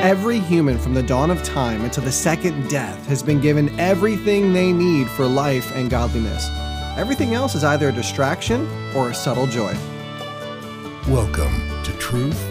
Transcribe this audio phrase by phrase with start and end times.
[0.00, 4.50] Every human from the dawn of time until the second death has been given everything
[4.50, 6.48] they need for life and godliness.
[6.96, 8.66] Everything else is either a distraction
[8.96, 9.76] or a subtle joy.
[11.06, 12.42] Welcome to Truth,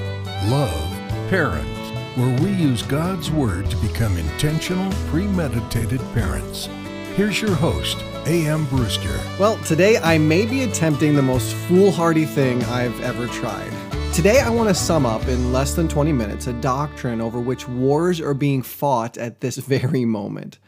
[0.45, 0.91] Love,
[1.31, 6.67] Parents, where we use God's Word to become intentional, premeditated parents.
[7.15, 7.97] Here's your host,
[8.27, 8.67] A.M.
[8.67, 9.19] Brewster.
[9.39, 13.73] Well, today I may be attempting the most foolhardy thing I've ever tried.
[14.19, 17.69] Today I want to sum up in less than 20 minutes a doctrine over which
[17.69, 20.59] wars are being fought at this very moment.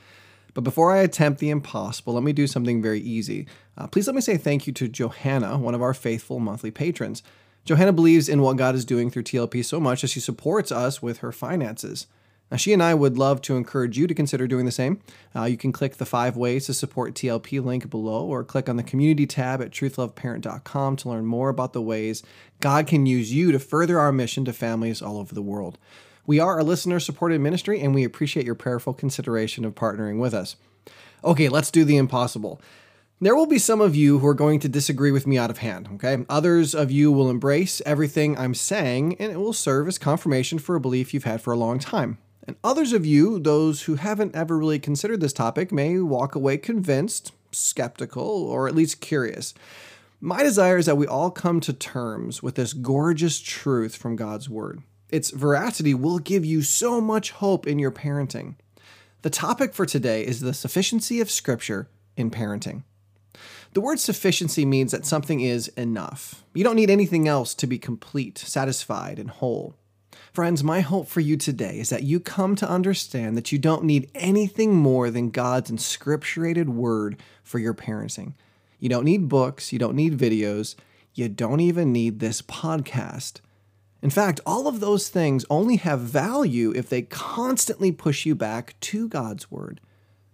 [0.54, 3.48] But before I attempt the impossible, let me do something very easy.
[3.78, 7.24] Uh, please let me say thank you to Johanna, one of our faithful monthly patrons.
[7.66, 11.02] Johanna believes in what God is doing through TLP so much that she supports us
[11.02, 12.08] with her finances.
[12.52, 15.00] Now, she and I would love to encourage you to consider doing the same.
[15.34, 18.76] Uh, you can click the five ways to support TLP link below, or click on
[18.76, 22.24] the community tab at truthloveparent.com to learn more about the ways
[22.60, 25.78] God can use you to further our mission to families all over the world.
[26.28, 30.34] We are a listener supported ministry, and we appreciate your prayerful consideration of partnering with
[30.34, 30.58] us.
[31.24, 32.62] Okay, let's do the impossible.
[33.22, 35.60] There will be some of you who are going to disagree with me out of
[35.60, 36.26] hand, okay?
[36.28, 40.76] Others of you will embrace everything I'm saying, and it will serve as confirmation for
[40.76, 42.18] a belief you've had for a long time.
[42.48, 46.58] And others of you, those who haven't ever really considered this topic, may walk away
[46.58, 49.54] convinced, skeptical, or at least curious.
[50.20, 54.50] My desire is that we all come to terms with this gorgeous truth from God's
[54.50, 54.82] Word.
[55.10, 58.56] Its veracity will give you so much hope in your parenting.
[59.24, 62.84] The topic for today is the sufficiency of Scripture in parenting.
[63.74, 66.44] The word sufficiency means that something is enough.
[66.54, 69.76] You don't need anything else to be complete, satisfied, and whole.
[70.32, 73.84] Friends, my hope for you today is that you come to understand that you don't
[73.84, 78.32] need anything more than God's inscripturated word for your parenting.
[78.80, 80.76] You don't need books, you don't need videos,
[81.14, 83.42] you don't even need this podcast.
[84.02, 88.80] In fact, all of those things only have value if they constantly push you back
[88.80, 89.82] to God's word.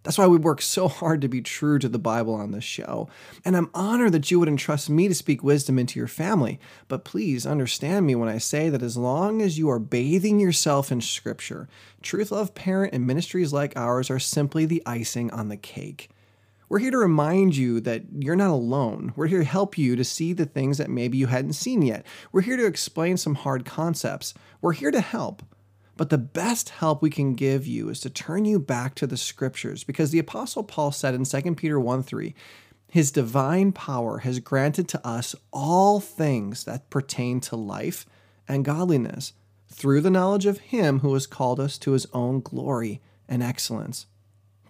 [0.08, 3.10] That's why we work so hard to be true to the Bible on this show.
[3.44, 6.62] And I'm honored that you would entrust me to speak wisdom into your family.
[6.88, 10.94] But please understand me when I say that as long as you are bathing yourself
[10.94, 11.68] in Scripture,
[12.02, 16.10] Truth Love Parent and ministries like ours are simply the icing on the cake.
[16.70, 19.12] We're here to remind you that you're not alone.
[19.18, 22.06] We're here to help you to see the things that maybe you hadn't seen yet.
[22.32, 24.34] We're here to explain some hard concepts.
[24.62, 25.44] We're here to help.
[25.98, 29.18] But the best help we can give you is to turn you back to the
[29.18, 32.36] scriptures because the apostle Paul said in 2 Peter 1 3,
[32.90, 38.06] his divine power has granted to us all things that pertain to life
[38.48, 39.34] and godliness
[39.70, 44.06] through the knowledge of him who has called us to his own glory and excellence.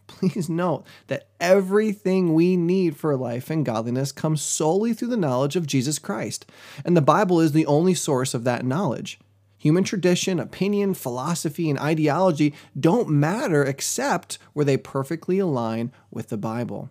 [0.08, 5.58] Please note that everything we need for life and godliness comes solely through the knowledge
[5.58, 6.46] of Jesus Christ,
[6.86, 9.20] and the Bible is the only source of that knowledge.
[9.58, 16.38] Human tradition, opinion, philosophy, and ideology don't matter except where they perfectly align with the
[16.38, 16.90] Bible.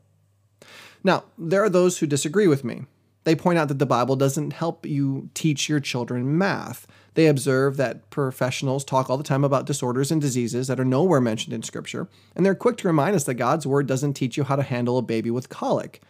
[1.05, 2.83] Now, there are those who disagree with me.
[3.23, 6.87] They point out that the Bible doesn't help you teach your children math.
[7.15, 11.21] They observe that professionals talk all the time about disorders and diseases that are nowhere
[11.21, 14.45] mentioned in Scripture, and they're quick to remind us that God's Word doesn't teach you
[14.45, 16.03] how to handle a baby with colic.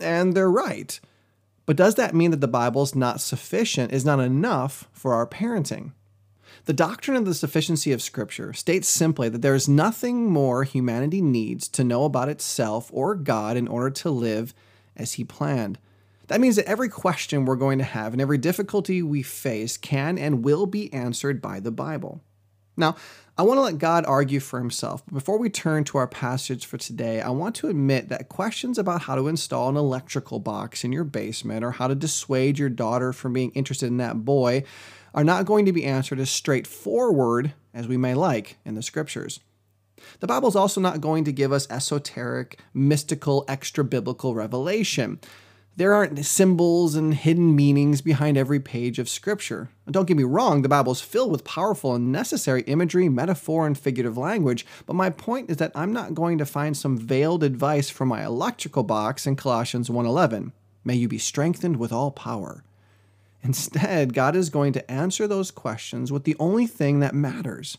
[0.00, 0.98] And they're right.
[1.68, 5.26] But does that mean that the Bible is not sufficient, is not enough for our
[5.26, 5.92] parenting?
[6.64, 11.20] The doctrine of the sufficiency of Scripture states simply that there is nothing more humanity
[11.20, 14.54] needs to know about itself or God in order to live
[14.96, 15.78] as He planned.
[16.28, 20.16] That means that every question we're going to have and every difficulty we face can
[20.16, 22.22] and will be answered by the Bible.
[22.78, 22.96] Now,
[23.36, 25.04] I want to let God argue for himself.
[25.04, 28.78] But before we turn to our passage for today, I want to admit that questions
[28.78, 32.68] about how to install an electrical box in your basement or how to dissuade your
[32.68, 34.64] daughter from being interested in that boy
[35.14, 39.40] are not going to be answered as straightforward as we may like in the scriptures.
[40.20, 45.20] The Bible is also not going to give us esoteric, mystical, extra biblical revelation.
[45.78, 49.68] There aren't symbols and hidden meanings behind every page of Scripture.
[49.88, 53.78] Don't get me wrong, the Bible is filled with powerful and necessary imagery, metaphor, and
[53.78, 57.90] figurative language, but my point is that I'm not going to find some veiled advice
[57.90, 60.50] from my electrical box in Colossians 1:11.
[60.82, 62.64] May you be strengthened with all power.
[63.44, 67.78] Instead, God is going to answer those questions with the only thing that matters.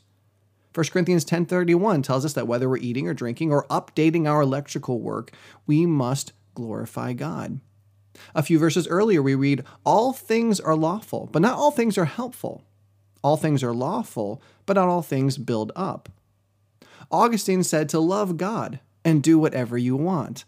[0.73, 5.01] 1 Corinthians 10:31 tells us that whether we're eating or drinking or updating our electrical
[5.01, 5.33] work,
[5.67, 7.59] we must glorify God.
[8.35, 12.05] A few verses earlier, we read, All things are lawful, but not all things are
[12.05, 12.63] helpful.
[13.23, 16.09] All things are lawful, but not all things build up.
[17.11, 20.45] Augustine said to love God and do whatever you want.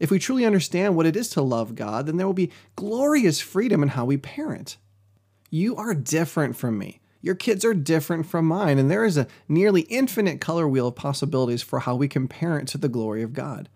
[0.00, 3.40] If we truly understand what it is to love God, then there will be glorious
[3.40, 4.76] freedom in how we parent.
[5.48, 7.00] You are different from me.
[7.20, 10.96] Your kids are different from mine, and there is a nearly infinite color wheel of
[10.96, 13.68] possibilities for how we can parent to the glory of God.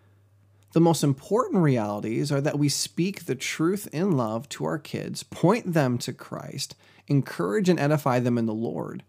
[0.76, 5.23] The most important realities are that we speak the truth in love to our kids,
[5.23, 6.75] point them to Christ,
[7.06, 9.02] encourage and edify them in the Lord.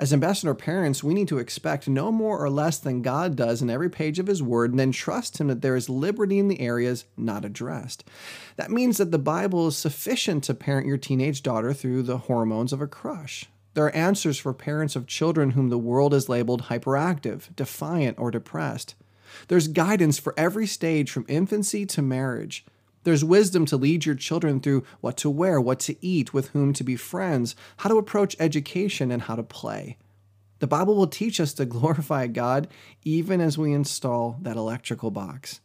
[0.00, 3.70] As ambassador parents, we need to expect no more or less than God does in
[3.70, 6.60] every page of His Word, and then trust Him that there is liberty in the
[6.60, 8.02] areas not addressed.
[8.56, 12.72] That means that the Bible is sufficient to parent your teenage daughter through the hormones
[12.72, 13.46] of a crush.
[13.74, 18.32] There are answers for parents of children whom the world has labeled hyperactive, defiant, or
[18.32, 18.96] depressed.
[19.48, 22.64] There's guidance for every stage from infancy to marriage.
[23.04, 26.72] There's wisdom to lead your children through what to wear, what to eat, with whom
[26.72, 29.96] to be friends, how to approach education, and how to play.
[30.58, 32.68] The Bible will teach us to glorify God
[33.04, 35.60] even as we install that electrical box.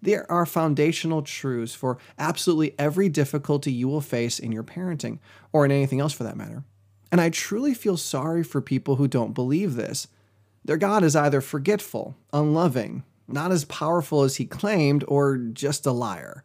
[0.00, 5.18] There are foundational truths for absolutely every difficulty you will face in your parenting,
[5.50, 6.62] or in anything else for that matter.
[7.10, 10.08] And I truly feel sorry for people who don't believe this.
[10.64, 15.92] Their God is either forgetful, unloving, not as powerful as he claimed, or just a
[15.92, 16.44] liar.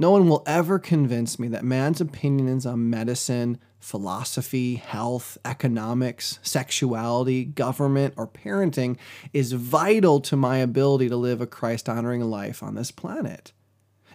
[0.00, 7.44] No one will ever convince me that man's opinions on medicine, philosophy, health, economics, sexuality,
[7.44, 8.96] government, or parenting
[9.32, 13.52] is vital to my ability to live a Christ honoring life on this planet.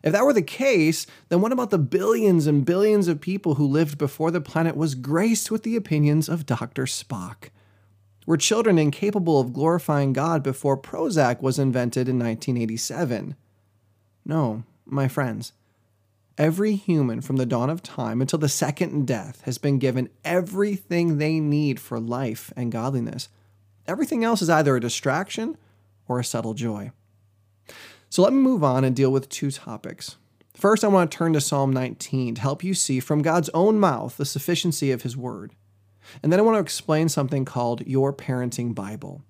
[0.03, 3.65] If that were the case, then what about the billions and billions of people who
[3.65, 6.83] lived before the planet was graced with the opinions of Dr.
[6.83, 7.49] Spock?
[8.25, 13.35] Were children incapable of glorifying God before Prozac was invented in 1987?
[14.25, 15.51] No, my friends.
[16.37, 21.17] Every human from the dawn of time until the second death has been given everything
[21.17, 23.29] they need for life and godliness.
[23.87, 25.57] Everything else is either a distraction
[26.07, 26.91] or a subtle joy.
[28.09, 30.17] So let me move on and deal with two topics.
[30.53, 33.79] First, I want to turn to Psalm 19 to help you see from God's own
[33.79, 35.51] mouth the sufficiency of His Word.
[36.21, 39.23] And then I want to explain something called Your Parenting Bible.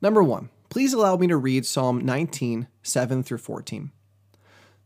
[0.00, 3.90] Number one, please allow me to read Psalm 19, 7 through 14.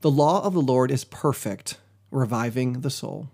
[0.00, 1.78] The law of the Lord is perfect,
[2.10, 3.28] reviving the soul.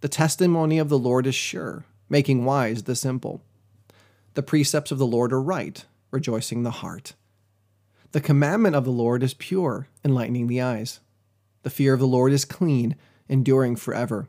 [0.00, 3.40] The testimony of the Lord is sure, making wise the simple.
[4.34, 7.14] The precepts of the Lord are right, rejoicing the heart.
[8.12, 11.00] The commandment of the Lord is pure, enlightening the eyes.
[11.62, 12.96] The fear of the Lord is clean,
[13.28, 14.28] enduring forever.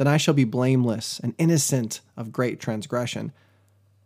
[0.00, 3.32] then I shall be blameless and innocent of great transgression.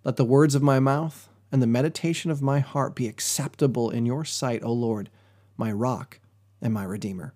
[0.02, 4.04] Let the words of my mouth and the meditation of my heart be acceptable in
[4.04, 5.08] your sight, O Lord,
[5.56, 6.18] my rock
[6.60, 7.32] and my redeemer.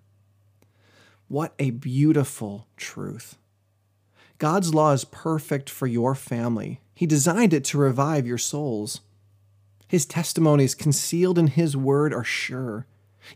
[1.29, 3.37] What a beautiful truth.
[4.39, 6.81] God's law is perfect for your family.
[6.93, 8.99] He designed it to revive your souls.
[9.87, 12.87] His testimonies concealed in His word are sure.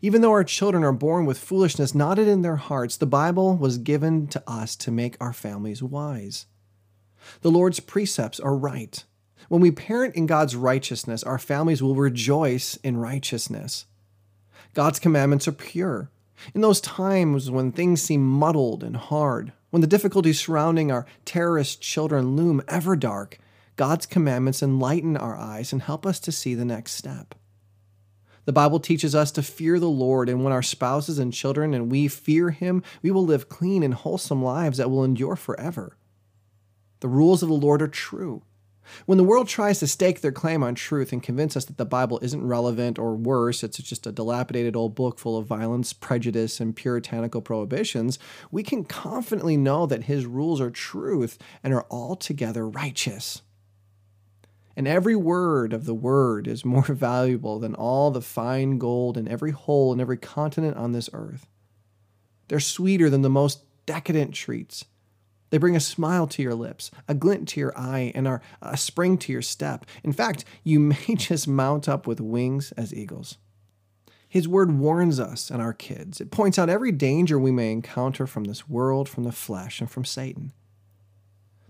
[0.01, 3.77] Even though our children are born with foolishness knotted in their hearts, the Bible was
[3.77, 6.45] given to us to make our families wise.
[7.41, 9.03] The Lord's precepts are right.
[9.50, 13.86] When we parent in God's righteousness, our families will rejoice in righteousness.
[14.74, 16.10] God's commandments are pure.
[16.53, 21.81] In those times when things seem muddled and hard, when the difficulties surrounding our terrorist
[21.81, 23.38] children loom ever dark,
[23.75, 27.36] God's commandments enlighten our eyes and help us to see the next step.
[28.45, 31.91] The Bible teaches us to fear the Lord, and when our spouses and children and
[31.91, 35.97] we fear Him, we will live clean and wholesome lives that will endure forever.
[37.00, 38.43] The rules of the Lord are true.
[39.05, 41.85] When the world tries to stake their claim on truth and convince us that the
[41.85, 46.59] Bible isn't relevant or worse, it's just a dilapidated old book full of violence, prejudice,
[46.59, 48.19] and puritanical prohibitions,
[48.51, 53.41] we can confidently know that His rules are truth and are altogether righteous
[54.75, 59.27] and every word of the word is more valuable than all the fine gold in
[59.27, 61.48] every hole in every continent on this earth.
[62.48, 64.86] They're sweeter than the most decadent treats.
[65.50, 68.75] They bring a smile to your lips, a glint to your eye, and are a
[68.75, 69.86] spring to your step.
[70.03, 73.38] In fact, you may just mount up with wings as eagles.
[74.27, 76.20] His word warns us and our kids.
[76.20, 79.92] It points out every danger we may encounter from this world, from the flesh, and
[79.92, 80.53] from Satan.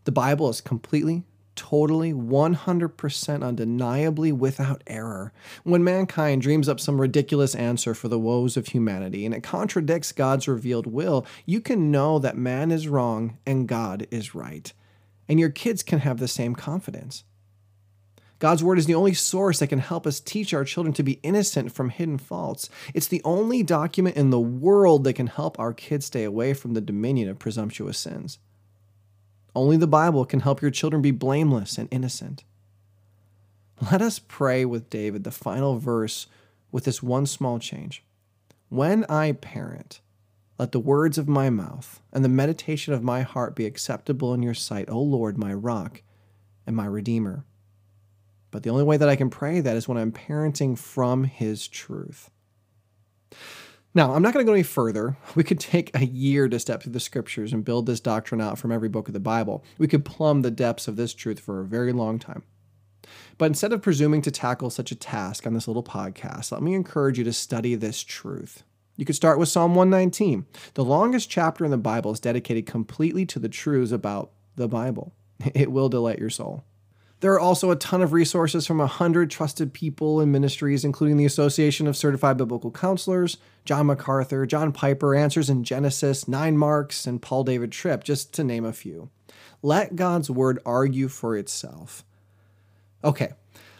[0.06, 1.24] The Bible is completely
[1.56, 5.34] totally, 100% undeniably without error.
[5.64, 10.12] When mankind dreams up some ridiculous answer for the woes of humanity and it contradicts
[10.12, 14.72] God's revealed will, you can know that man is wrong and God is right.
[15.28, 17.24] And your kids can have the same confidence.
[18.40, 21.22] God's Word is the only source that can help us teach our children to be
[21.24, 22.70] innocent from hidden faults.
[22.94, 26.74] It's the only document in the world that can help our kids stay away from
[26.74, 28.40] the dominion of presumptuous sins.
[29.56, 32.44] Only the Bible can help your children be blameless and innocent.
[33.92, 36.28] Let us pray with David, the final verse,
[36.72, 38.04] with this one small change.
[38.70, 40.02] When I parent,
[40.58, 44.42] let the words of my mouth and the meditation of my heart be acceptable in
[44.42, 46.02] your sight, O Lord, my rock
[46.66, 47.46] and my redeemer.
[48.50, 51.68] But the only way that I can pray that is when I'm parenting from his
[51.68, 52.30] truth.
[53.96, 55.18] Now, I'm not going to go any further.
[55.36, 58.58] We could take a year to step through the scriptures and build this doctrine out
[58.58, 59.64] from every book of the Bible.
[59.78, 62.44] We could plumb the depths of this truth for a very long time.
[63.38, 66.74] But instead of presuming to tackle such a task on this little podcast, let me
[66.74, 68.64] encourage you to study this truth.
[68.96, 70.46] You could start with Psalm 119.
[70.74, 75.14] The longest chapter in the Bible is dedicated completely to the truths about the Bible.
[75.54, 76.64] It will delight your soul.
[77.24, 81.15] There are also a ton of resources from a hundred trusted people and ministries, including
[81.15, 87.08] the Association of Certified Biblical Counselors, John MacArthur, John Piper, Answers in Genesis, Nine Marks,
[87.08, 89.10] and Paul David Tripp, just to name a few.
[89.62, 92.03] Let God's Word argue for itself.
[93.06, 93.32] Okay,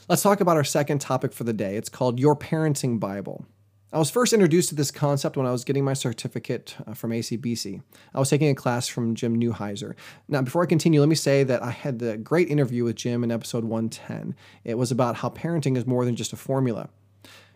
[0.08, 1.76] let's talk about our second topic for the day.
[1.76, 3.46] It's called Your Parenting Bible.
[3.94, 7.12] I was first introduced to this concept when I was getting my certificate uh, from
[7.12, 7.84] ACBC.
[8.16, 9.94] I was taking a class from Jim Newheiser.
[10.28, 13.24] Now, before I continue, let me say that I had the great interview with Jim
[13.24, 14.36] in episode 110.
[14.64, 16.90] It was about how parenting is more than just a formula.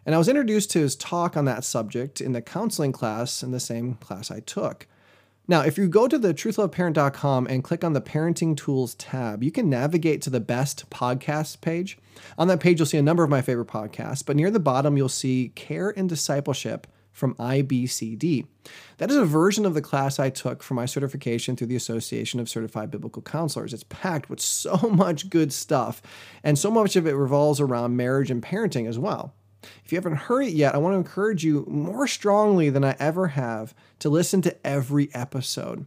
[0.06, 3.50] And I was introduced to his talk on that subject in the counseling class in
[3.50, 4.86] the same class I took.
[5.50, 9.52] Now, if you go to the truthloveparent.com and click on the parenting tools tab, you
[9.52, 11.98] can navigate to the best podcasts page.
[12.38, 14.98] On that page, you'll see a number of my favorite podcasts, but near the bottom,
[14.98, 18.46] you'll see care and discipleship from IBCD.
[18.98, 22.40] That is a version of the class I took for my certification through the Association
[22.40, 23.74] of Certified Biblical Counselors.
[23.74, 26.02] It's packed with so much good stuff,
[26.44, 29.34] and so much of it revolves around marriage and parenting as well.
[29.84, 32.96] If you haven't heard it yet, I want to encourage you more strongly than I
[33.00, 35.86] ever have to listen to every episode.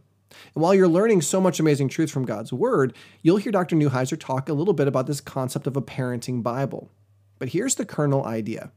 [0.53, 3.75] And while you're learning so much amazing truth from God's Word, you'll hear Dr.
[3.75, 6.89] Newheiser talk a little bit about this concept of a parenting Bible.
[7.39, 8.71] But here's the kernel idea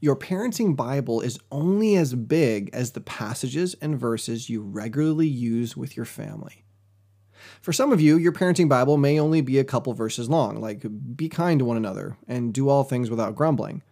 [0.00, 5.76] your parenting Bible is only as big as the passages and verses you regularly use
[5.76, 6.64] with your family.
[7.62, 10.84] For some of you, your parenting Bible may only be a couple verses long, like
[11.16, 13.82] be kind to one another and do all things without grumbling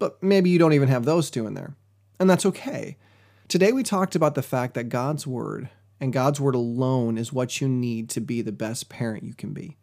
[0.00, 1.76] but maybe you don't even have those two in there.
[2.18, 2.96] And that's okay.
[3.46, 5.68] Today we talked about the fact that God's Word
[6.00, 9.52] and God's Word alone is what you need to be the best parent you can
[9.52, 9.76] be.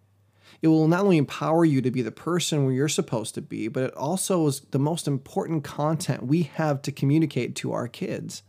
[0.62, 3.68] It will not only empower you to be the person where you're supposed to be,
[3.68, 8.42] but it also is the most important content we have to communicate to our kids.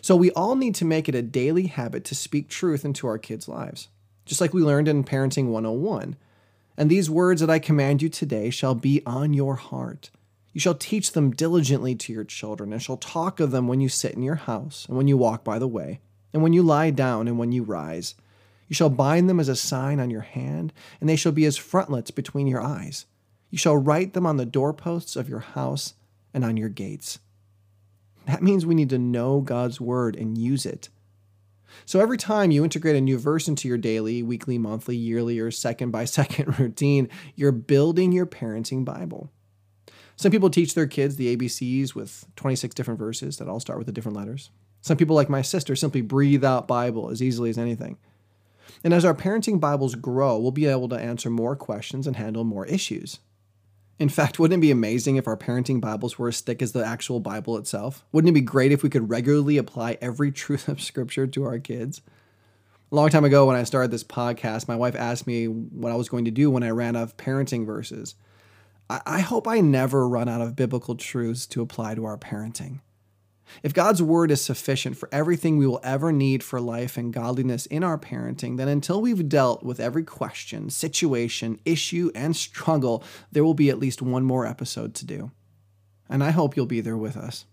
[0.00, 3.18] So we all need to make it a daily habit to speak truth into our
[3.18, 3.88] kids' lives,
[4.26, 6.16] just like we learned in Parenting 101.
[6.76, 10.10] And these words that I command you today shall be on your heart.
[10.58, 13.88] You shall teach them diligently to your children, and shall talk of them when you
[13.88, 16.00] sit in your house, and when you walk by the way,
[16.32, 18.16] and when you lie down, and when you rise.
[18.66, 21.56] You shall bind them as a sign on your hand, and they shall be as
[21.56, 23.06] frontlets between your eyes.
[23.50, 25.94] You shall write them on the doorposts of your house
[26.34, 27.20] and on your gates.
[28.26, 30.88] That means we need to know God's word and use it.
[31.86, 35.52] So every time you integrate a new verse into your daily, weekly, monthly, yearly, or
[35.52, 39.30] second by second routine, you're building your parenting Bible.
[40.18, 43.86] Some people teach their kids the ABCs with 26 different verses that all start with
[43.86, 44.50] the different letters.
[44.80, 47.98] Some people, like my sister, simply breathe out Bible as easily as anything.
[48.82, 52.42] And as our parenting Bibles grow, we'll be able to answer more questions and handle
[52.42, 53.20] more issues.
[54.00, 56.84] In fact, wouldn't it be amazing if our parenting Bibles were as thick as the
[56.84, 58.04] actual Bible itself?
[58.10, 61.60] Wouldn't it be great if we could regularly apply every truth of Scripture to our
[61.60, 62.02] kids?
[62.90, 65.96] A long time ago, when I started this podcast, my wife asked me what I
[65.96, 68.16] was going to do when I ran out of parenting verses.
[68.90, 72.80] I hope I never run out of biblical truths to apply to our parenting.
[73.62, 77.66] If God's word is sufficient for everything we will ever need for life and godliness
[77.66, 83.02] in our parenting, then until we've dealt with every question, situation, issue, and struggle,
[83.32, 85.30] there will be at least one more episode to do.
[86.08, 87.44] And I hope you'll be there with us.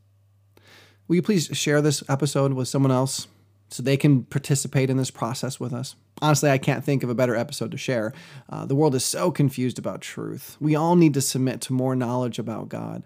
[1.08, 3.28] Will you please share this episode with someone else?
[3.70, 5.96] So they can participate in this process with us.
[6.22, 8.14] Honestly, I can't think of a better episode to share.
[8.50, 10.56] Uh, the world is so confused about truth.
[10.60, 13.04] We all need to submit to more knowledge about God.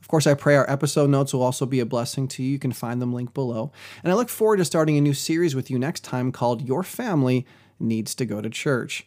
[0.00, 2.50] Of course, I pray our episode notes will also be a blessing to you.
[2.50, 3.72] You can find them linked below.
[4.02, 6.82] And I look forward to starting a new series with you next time called Your
[6.82, 7.46] Family
[7.80, 9.06] Needs to Go to Church.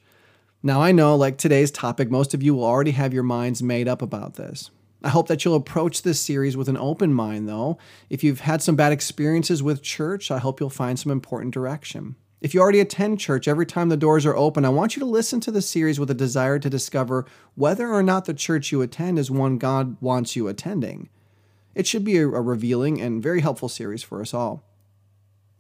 [0.64, 3.88] Now, I know, like today's topic, most of you will already have your minds made
[3.88, 4.72] up about this.
[5.08, 7.78] I hope that you'll approach this series with an open mind, though.
[8.10, 12.18] If you've had some bad experiences with church, I hope you'll find some important direction.
[12.42, 15.06] If you already attend church every time the doors are open, I want you to
[15.06, 18.82] listen to the series with a desire to discover whether or not the church you
[18.82, 21.08] attend is one God wants you attending.
[21.74, 24.67] It should be a, revealing and very helpful series for us all.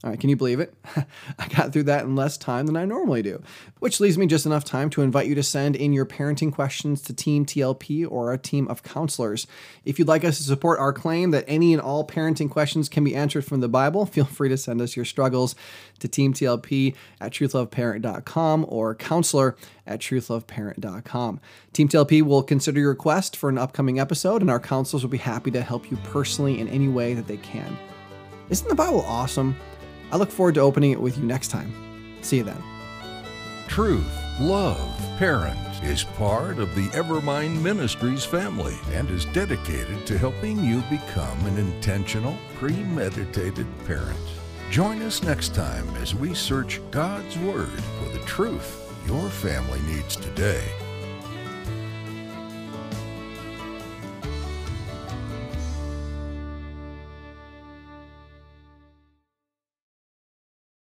[0.04, 0.76] All right, can you believe it?
[1.40, 3.42] I got through that in less time than I normally do,
[3.80, 7.02] which leaves me just enough time to invite you to send in your parenting questions
[7.04, 9.48] to Team TLP or a team of counselors.
[9.86, 13.04] If you'd like us to support our claim that any and all parenting questions can
[13.04, 15.56] be answered from the Bible, feel free to send us your struggles
[15.98, 19.56] to Team TLP at truthloveparent.com or counselor
[19.88, 21.40] at truthloveparent.com.
[21.74, 25.18] Team TLP will consider your request for an upcoming episode, and our counselors will be
[25.18, 27.76] happy to help you personally in any way that they can.
[28.52, 29.58] Isn't the Bible awesome?
[30.12, 31.74] I look forward to opening it with you next time.
[32.22, 32.62] See you then.
[33.68, 34.08] Truth,
[34.40, 40.82] Love, Parent is part of the Evermind Ministries family and is dedicated to helping you
[40.90, 44.18] become an intentional, premeditated parent.
[44.70, 50.16] Join us next time as we search God's Word for the truth your family needs
[50.16, 50.64] today.